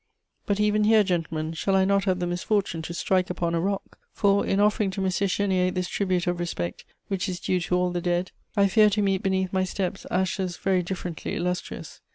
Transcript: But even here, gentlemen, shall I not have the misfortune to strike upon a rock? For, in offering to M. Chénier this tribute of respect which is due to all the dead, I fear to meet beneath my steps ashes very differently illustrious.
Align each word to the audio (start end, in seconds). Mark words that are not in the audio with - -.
But 0.47 0.59
even 0.59 0.85
here, 0.85 1.03
gentlemen, 1.03 1.53
shall 1.53 1.75
I 1.75 1.85
not 1.85 2.05
have 2.05 2.17
the 2.17 2.25
misfortune 2.25 2.81
to 2.81 2.93
strike 2.95 3.29
upon 3.29 3.53
a 3.53 3.59
rock? 3.59 3.99
For, 4.11 4.43
in 4.43 4.59
offering 4.59 4.89
to 4.89 5.01
M. 5.03 5.09
Chénier 5.11 5.71
this 5.71 5.87
tribute 5.87 6.25
of 6.25 6.39
respect 6.39 6.85
which 7.07 7.29
is 7.29 7.39
due 7.39 7.59
to 7.59 7.75
all 7.75 7.91
the 7.91 8.01
dead, 8.01 8.31
I 8.57 8.67
fear 8.67 8.89
to 8.89 9.01
meet 9.03 9.21
beneath 9.21 9.53
my 9.53 9.63
steps 9.63 10.07
ashes 10.09 10.57
very 10.57 10.81
differently 10.81 11.35
illustrious. 11.35 12.01